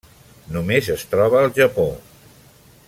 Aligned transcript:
Només 0.55 0.89
es 0.95 1.05
troba 1.11 1.43
al 1.43 1.53
Japó. 1.59 1.87